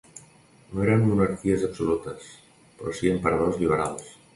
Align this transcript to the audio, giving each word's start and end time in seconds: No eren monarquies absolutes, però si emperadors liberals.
No 0.71 0.81
eren 0.85 1.03
monarquies 1.11 1.67
absolutes, 1.69 2.35
però 2.81 2.99
si 3.01 3.17
emperadors 3.17 3.67
liberals. 3.67 4.15